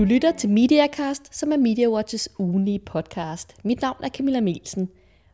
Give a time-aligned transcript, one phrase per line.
[0.00, 3.54] Du lytter til MediaCast, som er MediaWatches ugenlige podcast.
[3.64, 4.88] Mit navn er Camilla Melsen.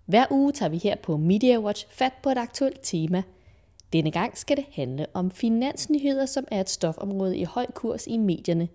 [0.07, 3.23] Hver uge tager vi her på MediaWatch fat på et aktuelt tema.
[3.93, 8.17] Denne gang skal det handle om finansnyheder, som er et stofområde i høj kurs i
[8.17, 8.69] medierne.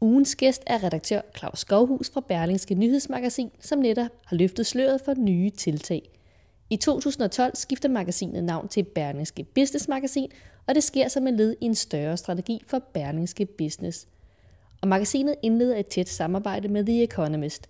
[0.00, 5.14] Ugens gæst er redaktør Claus Skovhus fra Berlingske Nyhedsmagasin, som netop har løftet sløret for
[5.14, 6.10] nye tiltag.
[6.70, 10.30] I 2012 skifter magasinet navn til Berlingske Business Magasin,
[10.66, 14.06] og det sker som en led i en større strategi for Berlingske Business–
[14.80, 17.68] og magasinet indleder et tæt samarbejde med The Economist.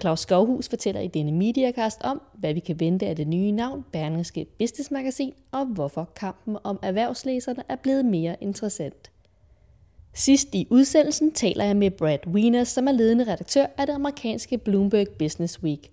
[0.00, 3.84] Claus Skovhus fortæller i denne Mediacast om, hvad vi kan vente af det nye navn
[3.92, 9.10] Berlingske Business Magasin, og hvorfor kampen om erhvervslæserne er blevet mere interessant.
[10.14, 14.58] Sidst i udsendelsen taler jeg med Brad Wiener, som er ledende redaktør af det amerikanske
[14.58, 15.90] Bloomberg Business Week.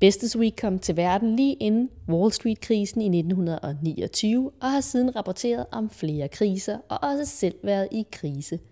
[0.00, 5.66] Business Week kom til verden lige inden Wall Street-krisen i 1929 og har siden rapporteret
[5.70, 8.58] om flere kriser og også selv været i krise–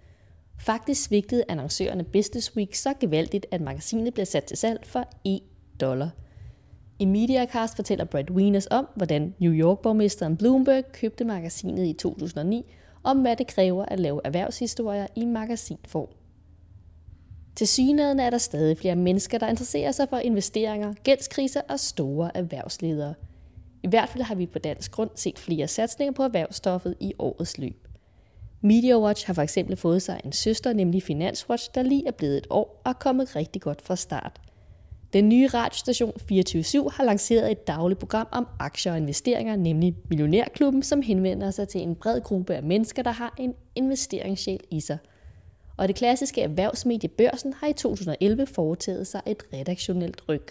[0.60, 5.40] Faktisk svigtede annoncørerne Business Week så gevaldigt, at magasinet blev sat til salg for 1
[5.80, 6.10] dollar.
[6.98, 12.64] I Mediacast fortæller Brad Wieners om, hvordan New York-borgmesteren Bloomberg købte magasinet i 2009,
[13.02, 16.08] om hvad det kræver at lave erhvervshistorier i magasinform.
[17.56, 22.36] Til synligheden er der stadig flere mennesker, der interesserer sig for investeringer, gældskriser og store
[22.36, 23.14] erhvervsledere.
[23.82, 27.58] I hvert fald har vi på dansk grund set flere satsninger på erhvervsstoffet i årets
[27.58, 27.89] løb.
[28.62, 32.46] MediaWatch har for eksempel fået sig en søster, nemlig Finanswatch, der lige er blevet et
[32.50, 34.40] år og er kommet rigtig godt fra start.
[35.12, 40.82] Den nye radiostation 24 har lanceret et dagligt program om aktier og investeringer, nemlig Millionærklubben,
[40.82, 44.98] som henvender sig til en bred gruppe af mennesker, der har en investeringssjæl i sig.
[45.76, 50.46] Og det klassiske erhvervsmedie Børsen har i 2011 foretaget sig et redaktionelt ryg.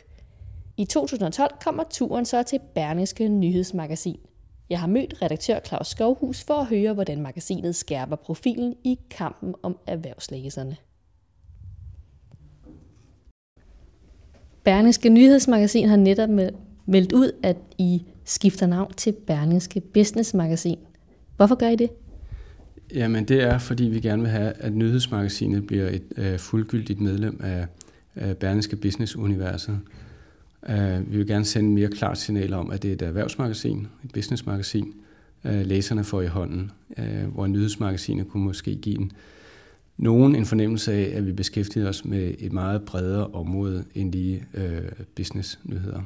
[0.77, 4.19] I 2012 kommer turen så til Berlingske Nyhedsmagasin.
[4.69, 9.55] Jeg har mødt redaktør Claus Skovhus for at høre, hvordan magasinet skærper profilen i kampen
[9.63, 10.75] om erhvervslæserne.
[14.63, 16.29] Berlingske Nyhedsmagasin har netop
[16.85, 20.79] meldt ud, at I skifter navn til Berlingske Business Magasin.
[21.37, 21.89] Hvorfor gør I det?
[22.93, 27.39] Jamen det er, fordi vi gerne vil have, at nyhedsmagasinet bliver et øh, fuldgyldigt medlem
[27.43, 27.67] af
[28.15, 29.79] øh, Berlingske Business-universet.
[30.69, 34.11] Øh, vi vil gerne sende mere klart signal om, at det er et erhvervsmagasin, et
[34.13, 34.93] businessmagasin,
[35.45, 39.11] øh, læserne får i hånden, øh, hvor nyhedsmagasinet kunne måske give en,
[39.97, 44.45] nogen en fornemmelse af, at vi beskæftiger os med et meget bredere område end lige
[44.53, 44.81] øh,
[45.15, 46.01] business-nyheder.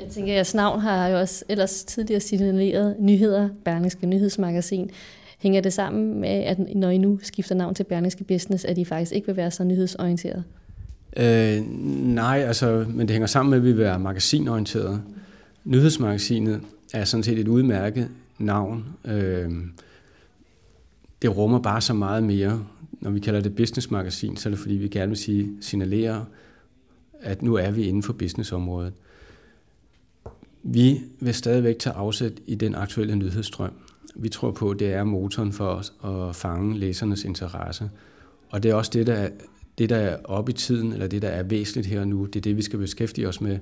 [0.00, 4.90] Jeg tænker, at jeres navn har jo også ellers tidligere signaleret nyheder, Berlingske Nyhedsmagasin.
[5.38, 8.84] Hænger det sammen med, at når I nu skifter navn til Berlingske Business, at I
[8.84, 10.44] faktisk ikke vil være så nyhedsorienteret?
[11.16, 11.60] Øh,
[12.14, 15.02] nej, altså, men det hænger sammen med, at vi vil være magasinorienterede.
[15.64, 16.60] Nyhedsmagasinet
[16.92, 18.08] er sådan set et udmærket
[18.38, 18.84] navn.
[19.04, 19.50] Øh,
[21.22, 22.64] det rummer bare så meget mere.
[23.00, 26.24] Når vi kalder det businessmagasin, så er det fordi, vi gerne vil sige, signalere,
[27.20, 28.92] at nu er vi inden for businessområdet.
[30.62, 33.72] Vi vil stadigvæk tage afsæt i den aktuelle nyhedsstrøm.
[34.14, 37.90] Vi tror på, at det er motoren for os at fange læsernes interesse.
[38.50, 39.28] Og det er også det, der
[39.78, 42.36] det, der er oppe i tiden, eller det, der er væsentligt her og nu, det
[42.36, 43.58] er det, vi skal beskæftige os med.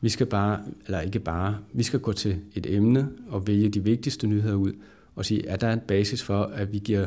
[0.00, 3.84] Vi skal bare, eller ikke bare, vi skal gå til et emne og vælge de
[3.84, 4.72] vigtigste nyheder ud
[5.16, 7.06] og sige, er der en basis for, at vi giver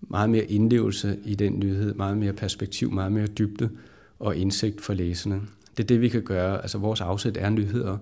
[0.00, 3.70] meget mere indlevelse i den nyhed, meget mere perspektiv, meget mere dybde
[4.18, 5.40] og indsigt for læserne.
[5.76, 6.62] Det er det, vi kan gøre.
[6.62, 7.98] Altså vores afsæt er nyheder.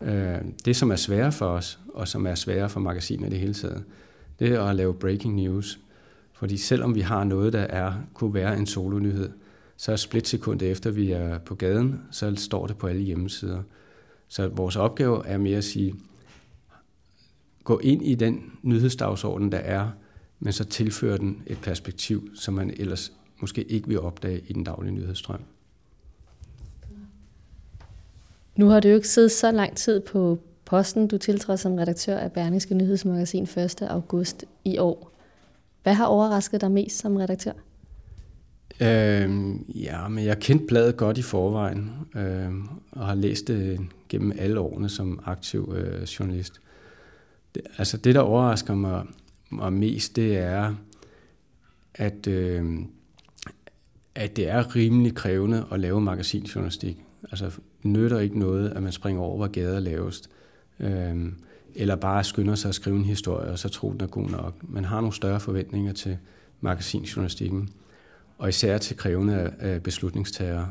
[0.00, 3.38] Øh, det, som er svære for os, og som er svære for magasiner i det
[3.38, 3.84] hele taget,
[4.38, 5.80] det er at lave breaking news.
[6.38, 9.30] Fordi selvom vi har noget, der er, kunne være en solonyhed,
[9.76, 13.62] så er splitsekund efter vi er på gaden, så står det på alle hjemmesider.
[14.28, 15.94] Så vores opgave er mere at sige,
[17.64, 19.90] gå ind i den nyhedsdagsorden, der er,
[20.40, 24.64] men så tilføre den et perspektiv, som man ellers måske ikke vil opdage i den
[24.64, 25.40] daglige nyhedsstrøm.
[28.56, 31.08] Nu har du jo ikke siddet så lang tid på posten.
[31.08, 33.82] Du tiltrådte som redaktør af Berlingske Nyhedsmagasin 1.
[33.82, 35.17] august i år.
[35.88, 37.52] Hvad har overrasket dig mest som redaktør?
[38.80, 42.52] Øh, ja, men jeg kendte bladet godt i forvejen, øh,
[42.92, 46.60] og har læst det gennem alle årene som aktiv øh, journalist.
[47.54, 49.06] Det, altså det, der overrasker mig,
[49.50, 50.74] mig mest, det er,
[51.94, 52.78] at, øh,
[54.14, 57.04] at det er rimelig krævende at lave magasinjournalistik.
[57.30, 57.50] Altså
[57.82, 60.30] nytter ikke noget, at man springer over, hvor gader lavest.
[60.80, 61.32] Øh,
[61.74, 64.54] eller bare skynder sig at skrive en historie, og så tror den er god nok.
[64.62, 66.18] Man har nogle større forventninger til
[66.60, 67.68] magasinjournalistikken,
[68.38, 70.68] og især til krævende beslutningstagere.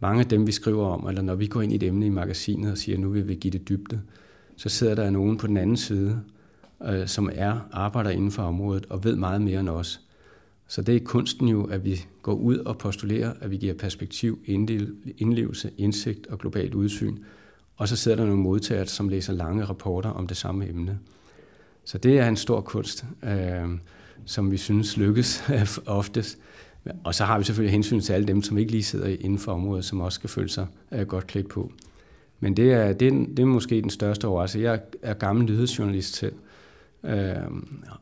[0.00, 2.08] Mange af dem, vi skriver om, eller når vi går ind i et emne i
[2.08, 4.00] magasinet og siger, at nu vil vi give det dybde,
[4.56, 6.20] så sidder der nogen på den anden side,
[6.84, 10.00] øh, som er arbejder inden for området og ved meget mere end os.
[10.66, 14.38] Så det er kunsten jo, at vi går ud og postulerer, at vi giver perspektiv,
[15.18, 17.16] indlevelse, indsigt og globalt udsyn.
[17.76, 20.98] Og så sidder der nogle modtagere, som læser lange rapporter om det samme emne.
[21.84, 23.68] Så det er en stor kunst, øh,
[24.24, 25.44] som vi synes lykkes
[25.86, 26.38] oftest.
[27.04, 29.52] Og så har vi selvfølgelig hensyn til alle dem, som ikke lige sidder inden for
[29.52, 31.72] området, som også skal føle sig øh, godt klædt på.
[32.40, 34.64] Men det er, det, er, det er måske den største overraskelse.
[34.70, 36.34] Jeg er gammel nyhedsjournalist selv,
[37.04, 37.36] øh,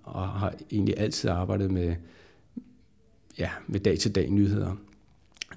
[0.03, 1.95] og har egentlig altid arbejdet med,
[3.39, 4.77] ja, med dag-til-dag nyheder.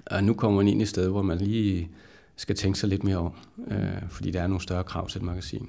[0.06, 1.90] Og nu kommer man ind i et sted, hvor man lige
[2.36, 3.32] skal tænke sig lidt mere om,
[3.70, 5.68] øh, fordi der er nogle større krav til et magasin.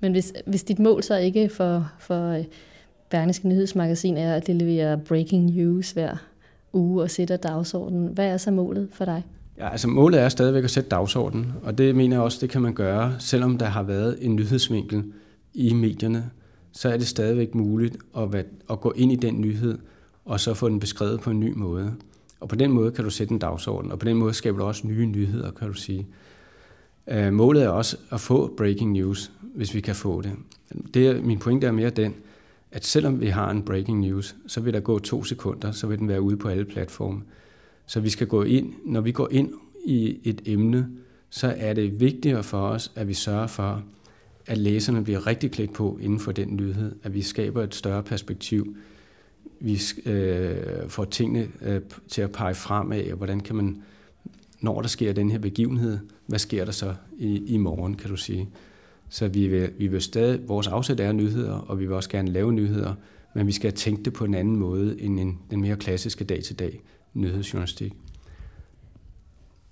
[0.00, 2.44] Men hvis, hvis dit mål så ikke for, for øh,
[3.10, 6.16] Berlingske Nyhedsmagasin er at levere breaking news hver
[6.72, 9.22] uge og sætte dagsordenen, hvad er så målet for dig?
[9.58, 12.62] Ja, altså målet er stadigvæk at sætte dagsordenen, og det mener jeg også, det kan
[12.62, 15.04] man gøre, selvom der har været en nyhedsvinkel
[15.54, 16.30] i medierne,
[16.72, 19.78] så er det stadigvæk muligt at, at gå ind i den nyhed,
[20.24, 21.94] og så få den beskrevet på en ny måde.
[22.42, 24.64] Og på den måde kan du sætte en dagsorden, og på den måde skaber du
[24.64, 26.06] også nye nyheder, kan du sige.
[27.06, 30.32] Øh, målet er også at få breaking news, hvis vi kan få det.
[30.94, 32.14] det er, min pointe er mere den,
[32.72, 35.98] at selvom vi har en breaking news, så vil der gå to sekunder, så vil
[35.98, 37.22] den være ude på alle platforme.
[37.86, 39.50] Så vi skal gå ind, når vi går ind
[39.84, 40.88] i et emne,
[41.30, 43.82] så er det vigtigere for os, at vi sørger for,
[44.46, 48.02] at læserne bliver rigtig klædt på inden for den nyhed, at vi skaber et større
[48.02, 48.76] perspektiv,
[49.62, 53.82] vi øh, får tingene øh, til at pege fremad, og hvordan kan man,
[54.60, 58.16] når der sker den her begivenhed, hvad sker der så i, i morgen, kan du
[58.16, 58.48] sige.
[59.08, 62.30] Så vi vil, vi vil stadig, vores afsæt er nyheder, og vi vil også gerne
[62.30, 62.94] lave nyheder,
[63.34, 66.80] men vi skal tænke det på en anden måde end en, den mere klassiske dag-til-dag
[67.14, 67.92] nyhedsjournalistik.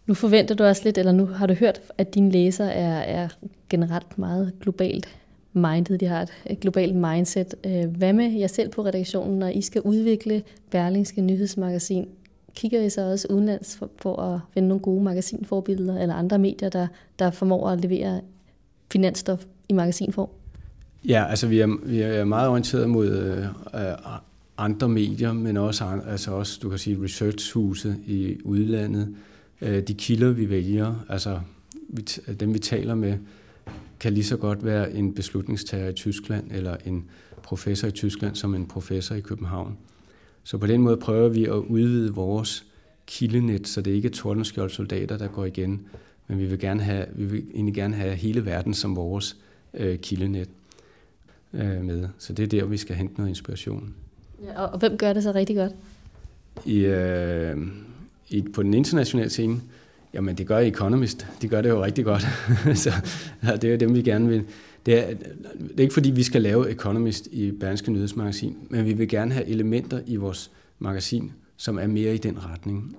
[0.07, 3.29] Nu forventer du også lidt, eller nu har du hørt, at dine læser er, er
[3.69, 5.20] generelt meget globalt
[5.53, 7.55] mindet, de har et globalt mindset.
[7.67, 12.09] Øh, hvad med jer selv på redaktionen, når I skal udvikle Berlingske Nyhedsmagasin?
[12.55, 16.69] Kigger I så også udenlands for, for at finde nogle gode magasinforbilleder eller andre medier,
[16.69, 16.87] der,
[17.19, 18.21] der formår at levere
[18.93, 20.29] finansstof i magasinform?
[21.05, 23.09] Ja, altså vi er, vi er meget orienteret mod
[23.75, 24.19] øh,
[24.59, 29.15] andre medier, men også, altså også, du kan sige, researchhuse i udlandet.
[29.61, 31.41] Øh, de kilder, vi vælger, altså
[31.89, 32.03] vi,
[32.41, 33.15] dem vi taler med,
[34.01, 37.05] kan lige så godt være en beslutningstager i Tyskland, eller en
[37.43, 39.77] professor i Tyskland som en professor i København.
[40.45, 42.65] Så på den måde prøver vi at udvide vores
[43.07, 45.81] kildenet, så det ikke er tordenskjold soldater, der går igen,
[46.29, 49.37] men vi vil, gerne have, vi vil egentlig gerne have hele verden som vores
[49.75, 50.49] øh, kildenet
[51.53, 52.09] øh, med.
[52.19, 53.95] Så det er der, vi skal hente noget inspiration.
[54.45, 55.73] Ja, og hvem gør det så rigtig godt?
[56.65, 57.57] I, øh,
[58.29, 59.61] i, på den internationale scene,
[60.15, 61.27] Jamen, det gør Economist.
[61.43, 62.27] De gør det jo rigtig godt.
[62.85, 62.93] så
[63.43, 64.45] ja, det er dem, vi gerne vil.
[64.87, 65.15] Det er,
[65.59, 69.35] det er ikke fordi, vi skal lave Economist i Berlingske Nyhedsmagasin, men vi vil gerne
[69.35, 72.97] have elementer i vores magasin, som er mere i den retning.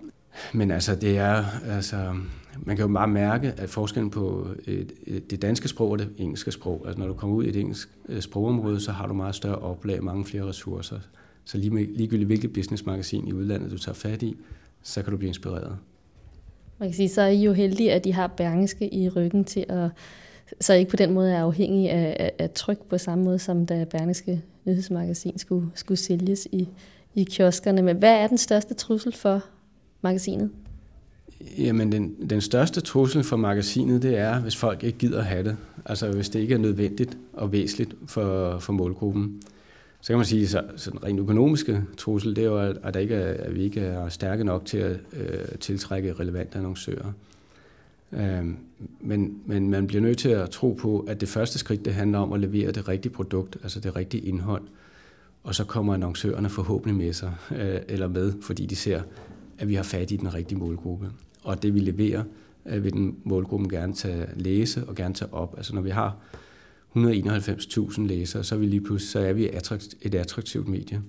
[0.53, 2.13] Men altså, det er, altså,
[2.59, 6.09] man kan jo bare mærke, at forskellen på et, et, det danske sprog og det
[6.17, 9.13] engelske sprog, altså når du kommer ud i et engelsk øh, sprogområde, så har du
[9.13, 10.99] meget større oplag, mange flere ressourcer.
[11.45, 14.37] Så lige med, ligegyldigt hvilket businessmagasin i udlandet, du tager fat i,
[14.83, 15.77] så kan du blive inspireret.
[16.81, 19.65] Man kan sige, så er I jo heldige, at de har Berlingske i ryggen til
[19.69, 19.89] at
[20.59, 23.65] så ikke på den måde er afhængig af, af, af tryk på samme måde, som
[23.65, 26.67] da Berlingske Nyhedsmagasin skulle, skulle sælges i,
[27.15, 27.81] i kioskerne.
[27.81, 29.43] Men hvad er den største trussel for
[30.01, 30.49] magasinet?
[31.57, 35.57] Jamen, den, den største trussel for magasinet, det er, hvis folk ikke gider have det.
[35.85, 39.41] Altså, hvis det ikke er nødvendigt og væsentligt for, for målgruppen.
[40.01, 42.99] Så kan man sige, så, så den rent økonomiske trussel, det er jo, at, der
[42.99, 47.11] ikke er, at vi ikke er stærke nok til at øh, tiltrække relevante annoncører.
[48.11, 48.45] Øh,
[48.99, 52.19] men, men man bliver nødt til at tro på, at det første skridt, det handler
[52.19, 54.63] om at levere det rigtige produkt, altså det rigtige indhold.
[55.43, 59.01] Og så kommer annoncørerne forhåbentlig med sig, øh, eller med, fordi de ser,
[59.57, 61.09] at vi har fat i den rigtige målgruppe.
[61.43, 62.23] Og det vi leverer,
[62.65, 65.53] øh, vil den målgruppen gerne tage læse og gerne tage op.
[65.57, 66.17] Altså når vi har
[66.95, 69.49] 191.000 læsere, så er vi lige pludselig så er vi
[70.01, 71.01] et attraktivt medie.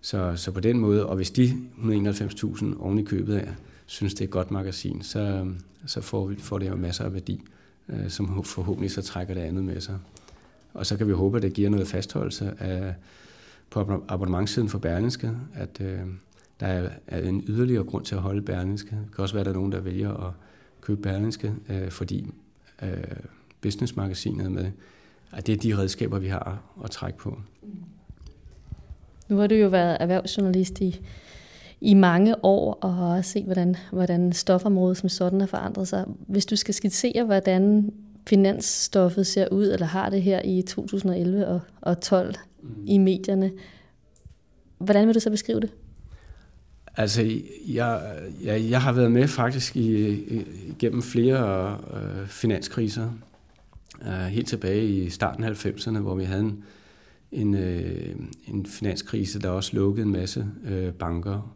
[0.00, 3.52] Så, så på den måde, og hvis de 191.000 oven i købet er,
[3.86, 5.46] synes det er et godt magasin, så,
[5.86, 7.42] så får, vi, får det jo masser af værdi,
[7.88, 9.98] øh, som forhåbentlig så trækker det andet med sig.
[10.74, 12.94] Og så kan vi håbe, at det giver noget fastholdelse af,
[13.70, 16.00] på abonnementssiden for Berlingske, at øh,
[16.60, 18.90] der er, er en yderligere grund til at holde Berlingske.
[18.90, 20.32] Det kan også være, at der er nogen, der vælger at
[20.80, 22.30] købe Berlingske, øh, fordi
[22.82, 22.88] øh,
[23.60, 24.70] businessmagasinet med
[25.32, 27.38] at det er de redskaber, vi har at trække på.
[29.28, 31.00] Nu har du jo været erhvervsjournalist i,
[31.80, 36.04] i mange år, og har også set, hvordan, hvordan stofområdet som sådan har forandret sig.
[36.28, 37.92] Hvis du skal skitsere, hvordan
[38.28, 42.84] finansstoffet ser ud, eller har det her i 2011 og, og 12 mm.
[42.86, 43.52] i medierne,
[44.78, 45.70] hvordan vil du så beskrive det?
[46.96, 47.22] Altså,
[47.68, 50.44] jeg, jeg, jeg har været med faktisk i,
[50.78, 53.10] gennem flere øh, finanskriser.
[54.06, 56.64] Øh, helt tilbage i starten af 90'erne, hvor vi havde en,
[57.32, 58.16] en, øh,
[58.46, 61.54] en finanskrise, der også lukkede en masse øh, banker,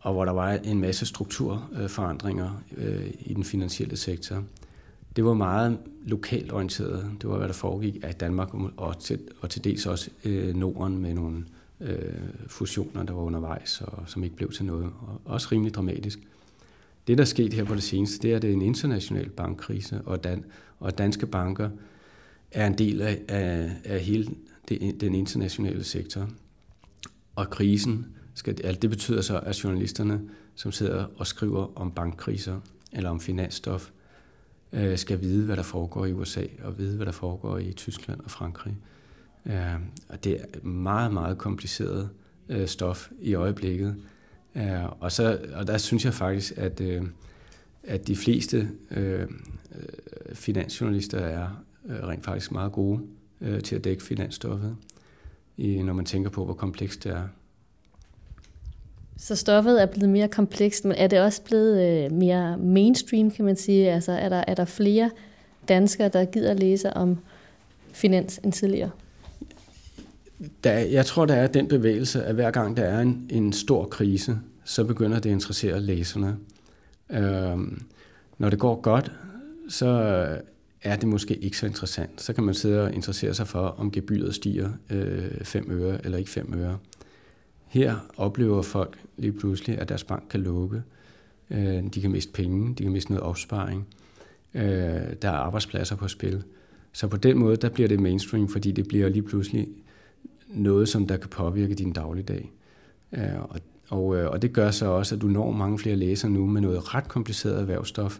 [0.00, 4.44] og hvor der var en masse strukturforandringer øh, i den finansielle sektor.
[5.16, 7.10] Det var meget lokalt orienteret.
[7.22, 10.98] Det var, hvad der foregik af Danmark og til, og til dels også øh, Norden
[10.98, 11.44] med nogle
[11.80, 11.98] øh,
[12.46, 14.84] fusioner, der var undervejs, og som ikke blev til noget.
[14.84, 16.18] Og også rimelig dramatisk.
[17.06, 19.30] Det, der er sket her på det seneste, det er, at det er en international
[19.30, 20.44] bankkrise, og, dan,
[20.78, 21.70] og danske banker
[22.50, 24.28] er en del af, af, af hele
[24.68, 26.28] det, den internationale sektor.
[27.36, 30.20] Og krisen, skal, altså det betyder så, at journalisterne,
[30.54, 32.60] som sidder og skriver om bankkriser
[32.92, 33.90] eller om finansstof,
[34.72, 38.20] øh, skal vide, hvad der foregår i USA, og vide, hvad der foregår i Tyskland
[38.20, 38.76] og Frankrig.
[39.46, 39.74] Øh,
[40.08, 42.10] og det er meget, meget kompliceret
[42.48, 43.96] øh, stof i øjeblikket.
[44.54, 47.02] Øh, og, så, og der synes jeg faktisk, at, øh,
[47.82, 49.26] at de fleste øh, øh,
[50.34, 53.00] finansjournalister er øh, rent faktisk meget gode
[53.40, 54.76] øh, til at dække finansstoffet,
[55.56, 57.22] i, når man tænker på, hvor komplekst det er.
[59.16, 63.44] Så stoffet er blevet mere komplekst, men er det også blevet øh, mere mainstream, kan
[63.44, 63.90] man sige?
[63.90, 65.10] Altså er der, er der flere
[65.68, 67.18] danskere, der gider læse om
[67.92, 68.90] finans end tidligere?
[70.64, 73.86] Der, jeg tror, der er den bevægelse, at hver gang der er en, en stor
[73.86, 76.36] krise, så begynder det at interessere læserne.
[77.10, 77.58] Øh,
[78.38, 79.12] når det går godt,
[79.68, 79.86] så
[80.82, 82.22] er det måske ikke så interessant.
[82.22, 84.70] Så kan man sidde og interessere sig for, om gebyret stiger
[85.42, 86.78] 5 øh, øre eller ikke 5 øre.
[87.66, 90.82] Her oplever folk lige pludselig, at deres bank kan lukke.
[91.50, 93.86] Øh, de kan miste penge, de kan miste noget opsparing.
[94.54, 94.62] Øh,
[95.22, 96.42] der er arbejdspladser på spil.
[96.92, 99.68] Så på den måde, der bliver det mainstream, fordi det bliver lige pludselig
[100.54, 102.52] noget, som der kan påvirke din dagligdag.
[103.12, 106.30] Øh, og, og, øh, og det gør så også, at du når mange flere læsere
[106.30, 108.18] nu med noget ret kompliceret erhvervsstof,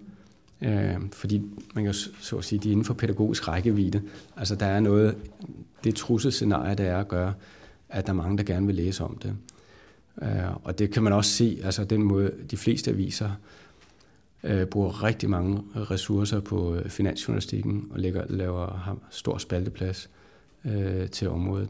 [0.63, 1.43] øh, fordi
[1.75, 4.03] man kan så at sige, de er inden for pædagogisk rækkevidde.
[4.37, 5.17] Altså der er noget,
[5.85, 7.35] det trusselscenarie, der er at gøre,
[7.89, 9.37] at der er mange, der gerne vil læse om det.
[10.65, 13.31] Og det kan man også se, altså den måde, de fleste aviser
[14.45, 20.11] øh, bruger rigtig mange ressourcer på finansjournalistikken og lægger, laver, har stor spalteplads
[20.65, 21.69] øh, til området.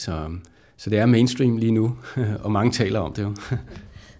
[0.00, 0.28] Så,
[0.76, 1.96] så det er mainstream lige nu,
[2.44, 3.34] og mange taler om det jo.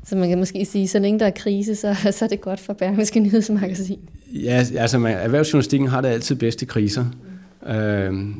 [0.04, 2.60] Så man kan måske sige, så længe der er krise, så, så er det godt
[2.60, 3.98] for Berlingske Nyhedsmagasin.
[4.32, 7.04] Ja, altså man, erhvervsjournalistikken har det altid bedst i kriser.
[7.62, 7.70] Mm.
[7.70, 8.36] Øh,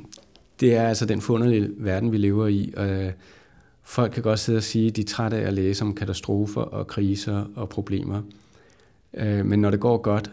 [0.61, 2.75] det er altså den funderlige verden, vi lever i.
[2.77, 3.11] Øh,
[3.83, 6.61] folk kan godt sidde og sige, at de er trætte af at læse om katastrofer
[6.61, 8.23] og kriser og problemer.
[9.15, 10.31] Øh, men når det går godt,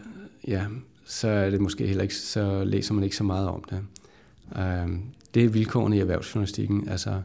[0.48, 0.64] ja,
[1.06, 3.80] så er det måske heller ikke, så læser man ikke så meget om det.
[4.58, 4.98] Øh,
[5.34, 6.88] det er vilkårene i erhvervsjournalistikken.
[6.88, 7.22] Altså,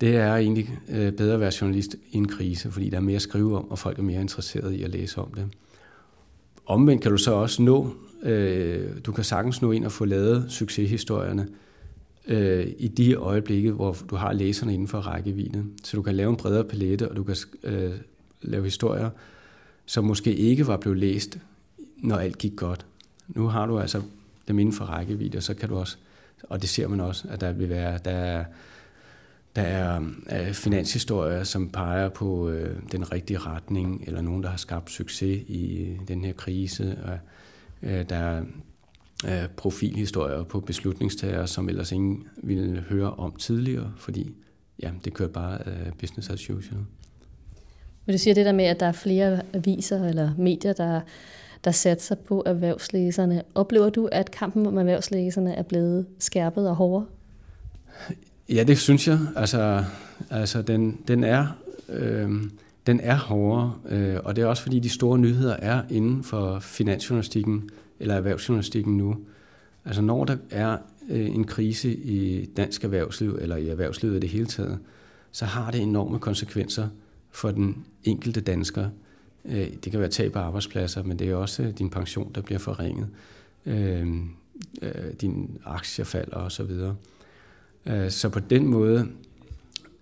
[0.00, 3.16] det er egentlig øh, bedre at være journalist i en krise, fordi der er mere
[3.16, 5.46] at skrive om, og folk er mere interesserede i at læse om det.
[6.66, 10.46] Omvendt kan du så også nå, øh, du kan sagtens nå ind og få lavet
[10.48, 11.48] succeshistorierne
[12.26, 15.64] øh, i de øjeblikke, hvor du har læserne inden for rækkevidde.
[15.84, 17.92] Så du kan lave en bredere palette, og du kan øh,
[18.42, 19.10] lave historier,
[19.86, 21.38] som måske ikke var blevet læst,
[21.96, 22.86] når alt gik godt.
[23.28, 24.02] Nu har du altså
[24.48, 25.96] dem inden for rækkevidde, og så kan du også,
[26.48, 28.44] og det ser man også, at der vil være, der er
[29.56, 30.00] der er
[30.32, 35.42] øh, finanshistorier, som peger på øh, den rigtige retning, eller nogen, der har skabt succes
[35.46, 36.98] i øh, den her krise.
[37.04, 37.18] Og,
[37.82, 38.42] øh, der er
[39.26, 44.34] øh, profilhistorier på beslutningstagere, som ellers ingen ville høre om tidligere, fordi
[44.82, 46.80] ja, det kører bare øh, business as usual.
[48.06, 51.00] Men du siger det der med, at der er flere aviser eller medier, der,
[51.64, 53.42] der satser på erhvervslæserne.
[53.54, 57.06] Oplever du, at kampen om erhvervslæserne er blevet skærpet og hårdere?
[58.48, 59.18] Ja, det synes jeg.
[59.36, 59.84] Altså,
[60.30, 61.46] altså den, den er...
[61.88, 62.30] Øh,
[62.86, 66.58] den er hårdere, øh, og det er også fordi de store nyheder er inden for
[66.58, 69.16] finansjournalistikken eller erhvervsjournalistikken nu.
[69.84, 70.76] Altså når der er
[71.10, 74.78] øh, en krise i dansk erhvervsliv eller i erhvervslivet i det hele taget,
[75.32, 76.88] så har det enorme konsekvenser
[77.30, 78.88] for den enkelte dansker.
[79.44, 82.58] Øh, det kan være tab af arbejdspladser, men det er også din pension, der bliver
[82.58, 83.08] forringet.
[83.66, 84.06] Øh,
[84.82, 86.70] øh, din aktier falder osv.
[87.86, 89.08] Øh, så på den måde,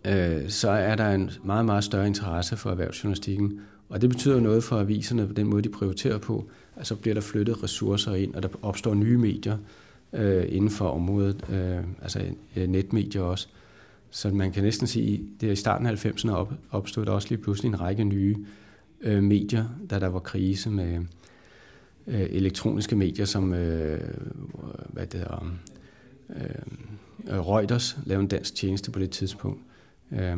[0.04, 3.60] øh, så er der en meget, meget større interesse for erhvervsjournalistikken.
[3.88, 6.50] Og det betyder noget for aviserne på den måde, de prioriterer på.
[6.76, 9.58] Altså bliver der flyttet ressourcer ind, og der opstår nye medier
[10.12, 12.22] øh, inden for området, øh, altså
[12.56, 13.48] øh, netmedier også.
[14.10, 17.28] Så man kan næsten sige, det er i starten af 90'erne op, opstod der også
[17.28, 18.46] lige pludselig en række nye øh,
[19.02, 21.00] Øh, medier, da der var krise med
[22.06, 24.00] øh, elektroniske medier, som øh,
[24.88, 25.54] hvad det hedder,
[26.30, 29.60] øh, øh Reuters lavede en dansk tjeneste på det tidspunkt.
[30.12, 30.36] Øh,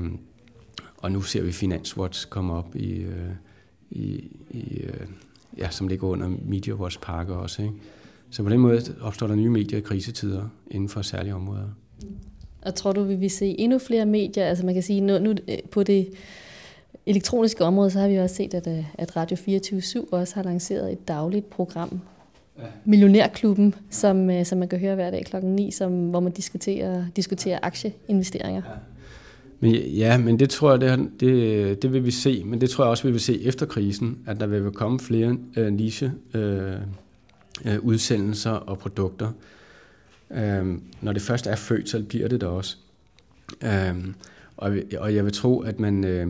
[0.96, 3.30] og nu ser vi Finanswatch komme op i, øh,
[3.90, 5.06] i, i øh,
[5.58, 7.62] ja, som ligger under MediaWatch pakke også.
[7.62, 7.74] Ikke?
[8.30, 11.68] Så på den måde opstår der nye medier i krisetider inden for særlige områder.
[12.62, 14.44] Og tror du, vi vil se endnu flere medier?
[14.46, 16.08] Altså man kan sige, nu, nu øh, på det
[17.06, 20.92] elektroniske område, så har vi også set, at, øh, at Radio 24 også har lanceret
[20.92, 22.00] et dagligt program.
[22.84, 27.04] Millionærklubben, som, øh, som man kan høre hver dag klokken 9, som, hvor man diskuterer,
[27.16, 28.62] diskuterer aktieinvesteringer.
[28.66, 28.70] Ja.
[29.60, 32.44] Men, ja, men det tror jeg, det, det, det vil vi se.
[32.44, 35.36] Men det tror jeg også, vi vil se efter krisen, at der vil komme flere
[35.56, 36.72] øh, niche øh,
[37.64, 39.32] øh, udsendelser og produkter.
[40.30, 42.76] Øh, når det først er født, så bliver det der også.
[43.62, 44.04] Øh,
[44.56, 46.04] og, og jeg vil tro, at man...
[46.04, 46.26] Øh,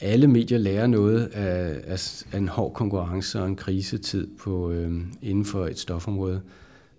[0.00, 5.00] alle medier lærer noget af, af, af en hård konkurrence og en krisetid på, øh,
[5.22, 6.40] inden for et stofområde.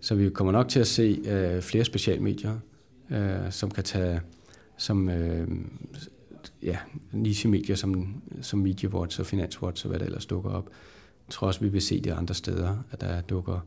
[0.00, 2.58] Så vi kommer nok til at se øh, flere specialmedier,
[3.10, 4.20] øh, som kan tage
[4.76, 5.48] som øh,
[6.62, 6.76] ja,
[7.12, 10.70] niche-medier som, som MediaWatch og Finanswatch og hvad der ellers dukker op.
[11.28, 13.66] Jeg tror også, vi vil se det andre steder, at der dukker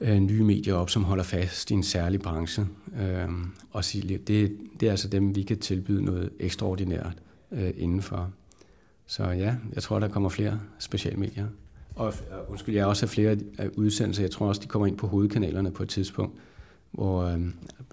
[0.00, 2.66] øh, nye medier op, som holder fast i en særlig branche.
[3.00, 3.28] Øh,
[3.70, 7.16] og det, det er altså dem, vi kan tilbyde noget ekstraordinært
[7.50, 8.30] øh, indenfor.
[9.06, 11.46] Så ja, jeg tror, der kommer flere specialmedier.
[11.94, 12.14] Og
[12.48, 13.36] undskyld, jeg også har flere
[13.76, 14.22] udsendelser.
[14.22, 16.38] Jeg tror også, de kommer ind på hovedkanalerne på et tidspunkt,
[16.90, 17.40] hvor øh,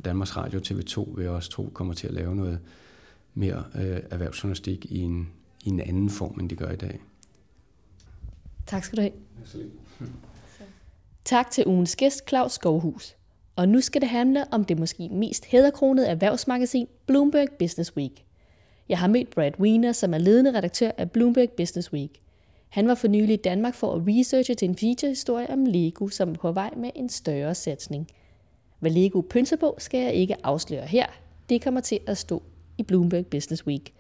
[0.06, 2.60] Danmarks Radio TV2 vil også tro kommer til at lave noget
[3.34, 5.30] mere øh, erhvervsjournalistik i en,
[5.64, 7.00] i en anden form, end de gør i dag.
[8.66, 9.14] Tak skal du have.
[11.26, 13.16] Tak til ugens gæst, Claus Skovhus.
[13.56, 18.25] Og nu skal det handle om det måske mest hæderkronede erhvervsmagasin, Bloomberg Business Week.
[18.90, 22.12] Jeg har mødt Brad Wiener, som er ledende redaktør af Bloomberg Business Week.
[22.70, 26.30] Han var for nylig i Danmark for at researche til en feature-historie om Lego, som
[26.30, 28.08] er på vej med en større satsning.
[28.80, 31.06] Hvad Lego pynser på, skal jeg ikke afsløre her.
[31.50, 32.44] Det kommer til at stå
[32.78, 33.94] i Bloomberg Business Week.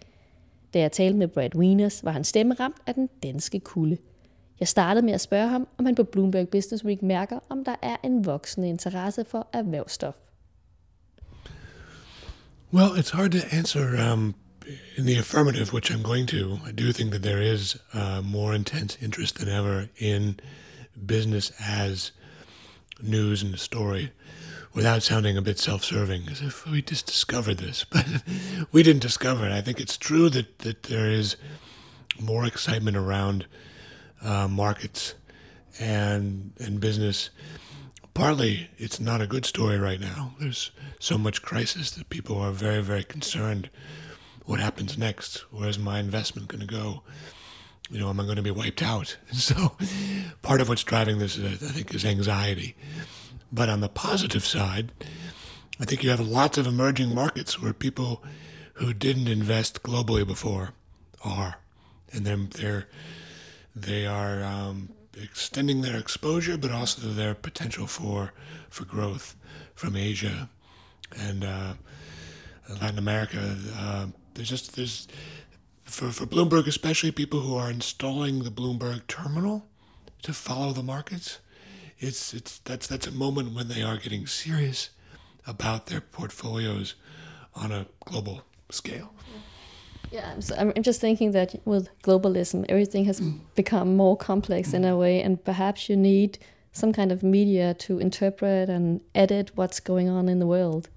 [0.74, 3.98] Da jeg talte med Brad Wieners, var han stemme ramt af den danske kulde.
[4.60, 7.76] Jeg startede med at spørge ham, om han på Bloomberg Business Week mærker, om der
[7.82, 10.14] er en voksende interesse for erhvervsstof.
[12.74, 14.36] Well, it's hard to answer um,
[14.96, 18.54] in the affirmative, which I'm going to, I do think that there is uh, more
[18.54, 20.40] intense interest than ever in
[21.06, 22.12] business as
[23.02, 24.12] news and a story
[24.74, 27.84] without sounding a bit self-serving, as if we just discovered this.
[27.90, 28.06] But
[28.72, 29.52] we didn't discover it.
[29.52, 31.38] I think it's true that, that there is
[32.20, 33.46] more excitement around
[34.22, 35.16] uh, markets
[35.80, 37.30] and and business.
[38.14, 40.36] Partly, it's not a good story right now.
[40.40, 43.70] There's so much crisis that people are very, very concerned
[44.46, 45.40] what happens next?
[45.52, 47.04] Where's my investment going to go?
[47.90, 49.18] You know, am I going to be wiped out?
[49.34, 49.76] So,
[50.42, 52.76] part of what's driving this, I think, is anxiety.
[53.52, 54.92] But on the positive side,
[55.80, 58.24] I think you have lots of emerging markets where people
[58.74, 60.74] who didn't invest globally before
[61.24, 61.60] are,
[62.12, 62.88] and then they're
[63.76, 64.90] they are um,
[65.22, 68.34] extending their exposure, but also their potential for
[68.70, 69.36] for growth
[69.74, 70.50] from Asia
[71.18, 71.74] and uh,
[72.82, 73.58] Latin America.
[73.78, 75.08] Uh, there's just there's
[75.84, 79.66] for for Bloomberg especially people who are installing the Bloomberg terminal
[80.22, 81.40] to follow the markets.
[82.00, 84.90] It's it's that's that's a moment when they are getting serious
[85.48, 86.96] about their portfolios
[87.54, 89.14] on a global scale.
[90.12, 93.40] Yeah, so I'm just thinking that with globalism, everything has mm.
[93.56, 95.00] become more complex in a mm.
[95.00, 96.38] way, and perhaps you need
[96.72, 100.90] some kind of media to interpret and edit what's going on in the world.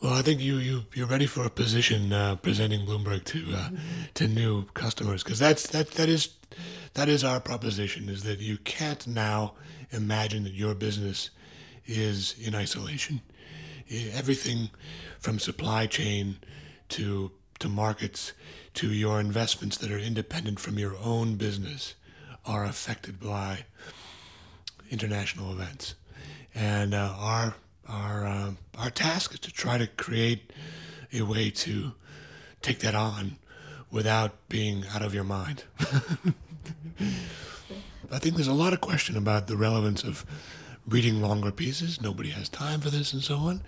[0.00, 3.70] Well, I think you you you're ready for a position uh, presenting Bloomberg to uh,
[4.14, 6.36] to new customers because that's that that is
[6.94, 9.54] that is our proposition is that you can't now
[9.90, 11.30] imagine that your business
[11.84, 13.22] is in isolation.
[13.90, 14.70] Everything
[15.18, 16.36] from supply chain
[16.90, 18.34] to to markets
[18.74, 21.96] to your investments that are independent from your own business
[22.46, 23.64] are affected by
[24.92, 25.96] international events,
[26.54, 27.56] and uh, our
[27.88, 30.52] our uh, our task is to try to create
[31.12, 31.92] a way to
[32.62, 33.36] take that on
[33.90, 35.64] without being out of your mind.
[38.10, 40.24] I think there's a lot of question about the relevance of
[40.86, 42.00] reading longer pieces.
[42.00, 43.62] Nobody has time for this, and so on.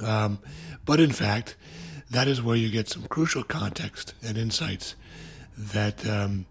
[0.00, 0.38] Um,
[0.84, 1.56] but in fact,
[2.10, 4.94] that is where you get some crucial context and insights
[5.56, 6.46] that um,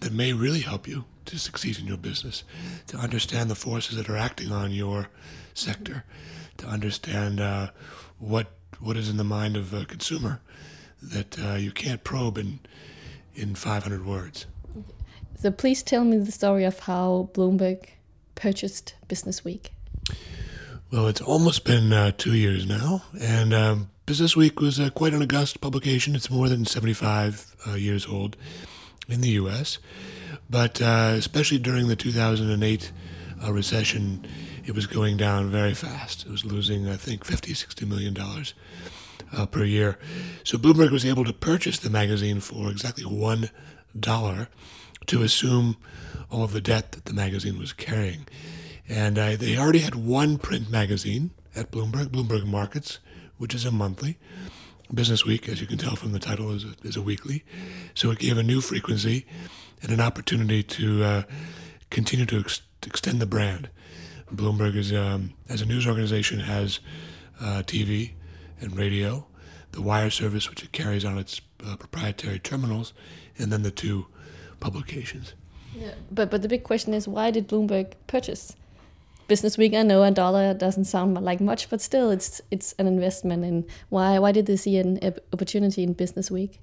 [0.00, 2.44] that may really help you to succeed in your business,
[2.88, 5.08] to understand the forces that are acting on your
[5.54, 6.04] sector,
[6.58, 7.70] to understand uh,
[8.18, 8.48] what
[8.80, 10.40] what is in the mind of a consumer
[11.02, 12.60] that uh, you can't probe in
[13.34, 14.46] in 500 words.
[15.40, 17.86] So please tell me the story of how Bloomberg
[18.34, 19.72] purchased Business Week.
[20.90, 25.12] Well, it's almost been uh, two years now, and um, Business Week was uh, quite
[25.12, 26.14] an august publication.
[26.14, 28.36] It's more than 75 uh, years old
[29.08, 29.78] in the U.S.,
[30.48, 32.92] but uh, especially during the 2008
[33.42, 34.26] uh, recession,
[34.66, 36.24] it was going down very fast.
[36.26, 38.54] It was losing, I think, 50, 60 million dollars
[39.36, 39.98] uh, per year.
[40.42, 43.50] So Bloomberg was able to purchase the magazine for exactly one
[43.98, 44.48] dollar
[45.06, 45.76] to assume
[46.30, 48.26] all of the debt that the magazine was carrying.
[48.88, 52.98] And uh, they already had one print magazine at Bloomberg, Bloomberg Markets,
[53.38, 54.18] which is a monthly.
[54.92, 57.44] Business Week, as you can tell from the title, is a, is a weekly.
[57.94, 59.26] So it gave a new frequency
[59.82, 61.22] and an opportunity to uh,
[61.90, 63.70] continue to ex- extend the brand.
[64.36, 66.80] Bloomberg is, um, as a news organization, has
[67.40, 68.12] uh, TV
[68.60, 69.26] and radio,
[69.72, 72.92] the wire service, which it carries on its uh, proprietary terminals,
[73.38, 74.06] and then the two
[74.60, 75.34] publications.
[75.76, 78.54] Yeah, but but the big question is why did Bloomberg purchase
[79.26, 79.74] Business Week?
[79.74, 83.44] I know a dollar doesn't sound like much, but still, it's it's an investment.
[83.44, 85.00] And why why did they see an
[85.32, 86.60] opportunity in Business Week?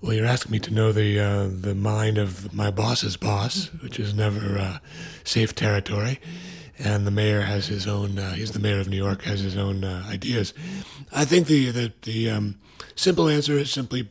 [0.00, 4.00] Well, you're asking me to know the uh, the mind of my boss's boss, which
[4.00, 4.78] is never uh,
[5.24, 6.18] safe territory.
[6.82, 8.18] And the mayor has his own.
[8.18, 9.22] Uh, he's the mayor of New York.
[9.22, 10.54] Has his own uh, ideas.
[11.12, 12.58] I think the the, the um,
[12.94, 14.08] simple answer is simply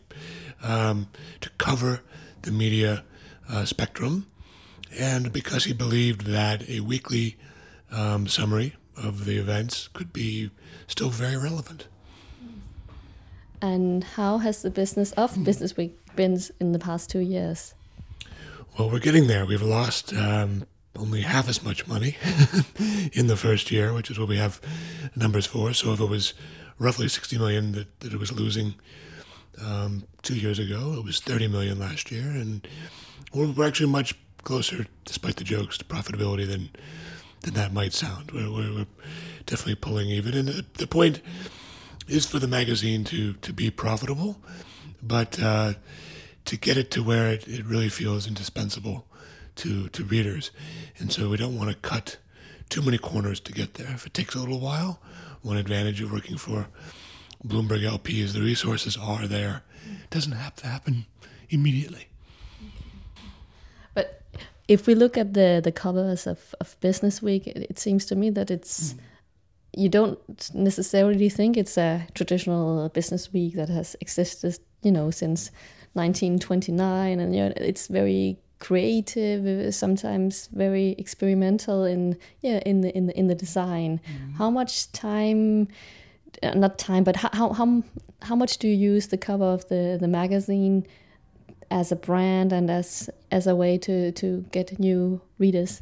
[0.61, 1.07] um,
[1.41, 2.01] to cover
[2.43, 3.03] the media
[3.49, 4.27] uh, spectrum,
[4.97, 7.37] and because he believed that a weekly
[7.91, 10.51] um, summary of the events could be
[10.87, 11.87] still very relevant.
[13.61, 17.73] And how has the business of Business Week been in the past two years?
[18.77, 19.45] Well, we're getting there.
[19.45, 20.65] We've lost um,
[20.99, 22.17] only half as much money
[23.13, 24.59] in the first year, which is what we have
[25.15, 25.73] numbers for.
[25.73, 26.33] So if it was
[26.77, 28.75] roughly 60 million that, that it was losing
[29.63, 32.67] um, two years ago, it was 30 million last year, and
[33.33, 36.69] we're, we're actually much closer, despite the jokes, to profitability than
[37.41, 38.31] than that might sound.
[38.31, 38.87] We're, we're, we're
[39.45, 41.21] definitely pulling even, and the, the, point
[42.05, 44.41] is for the magazine to to be profitable,
[45.01, 45.73] but uh,
[46.45, 49.05] to get it to where it, it really feels indispensable
[49.59, 50.51] to to readers,
[50.97, 52.17] and so we don't want to cut
[52.69, 53.91] too many corners to get there.
[53.93, 54.99] If it takes a little while,
[55.41, 56.67] one advantage of working for
[57.45, 59.63] Bloomberg LP is the resources are there.
[60.03, 61.05] It doesn't have to happen
[61.49, 62.07] immediately.
[63.93, 64.21] But
[64.67, 68.15] if we look at the the covers of, of Business Week, it, it seems to
[68.15, 68.99] me that it's mm.
[69.75, 70.19] you don't
[70.53, 75.51] necessarily think it's a traditional business week that has existed, you know, since
[75.93, 83.07] 1929, and you know, it's very creative, sometimes very experimental in yeah in the in
[83.07, 83.99] the in the design.
[84.05, 84.35] Mm.
[84.37, 85.67] How much time?
[86.43, 87.83] Uh, not time, but how how
[88.21, 90.85] how much do you use the cover of the the magazine
[91.71, 95.81] as a brand and as as a way to to get new readers?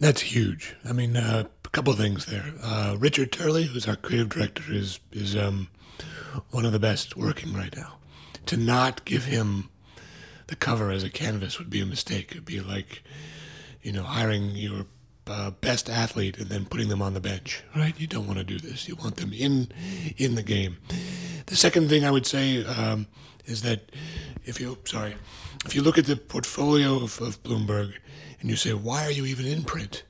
[0.00, 0.76] That's huge.
[0.84, 2.54] I mean, uh, a couple of things there.
[2.62, 5.68] Uh, Richard Turley, who's our creative director, is is um,
[6.50, 7.94] one of the best working right now.
[8.46, 9.68] To not give him
[10.48, 12.32] the cover as a canvas would be a mistake.
[12.32, 13.02] It'd be like,
[13.82, 14.86] you know, hiring your
[15.26, 17.98] uh, best athlete and then putting them on the bench, right?
[17.98, 18.88] You don't want to do this.
[18.88, 19.70] You want them in
[20.16, 20.78] in the game.
[21.46, 23.06] The second thing I would say um,
[23.44, 23.92] is that
[24.44, 25.14] if you sorry,
[25.64, 27.92] if you look at the portfolio of, of Bloomberg
[28.40, 30.02] and you say, why are you even in print?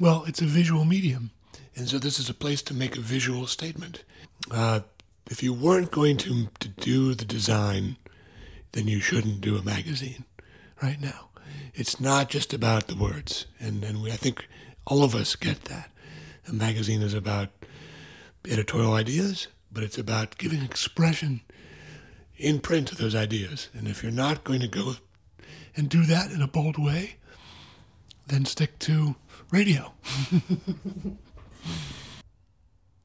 [0.00, 1.30] Well, it's a visual medium,
[1.76, 4.04] and so this is a place to make a visual statement.
[4.50, 4.80] Uh,
[5.30, 7.96] if you weren't going to to do the design,
[8.72, 10.24] then you shouldn't do a magazine
[10.82, 11.28] right now.
[11.74, 14.46] It's not just about the words, and and we, I think
[14.86, 15.90] all of us get that.
[16.48, 17.48] A magazine is about
[18.48, 21.42] editorial ideas, but it's about giving expression
[22.36, 23.68] in print to those ideas.
[23.74, 24.94] And if you're not going to go
[25.76, 27.16] and do that in a bold way,
[28.26, 29.16] then stick to
[29.50, 29.92] radio.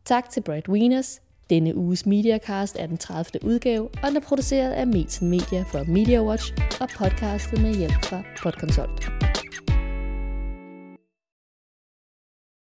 [0.05, 1.22] tak til Brad Wieners.
[1.49, 3.43] Denne uges Mediacast er den 30.
[3.43, 8.23] udgave, og den er produceret af Metzen Media for MediaWatch og podcastet med hjælp fra
[8.43, 9.32] Podconsult.